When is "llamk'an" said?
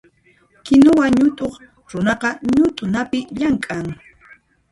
3.37-3.87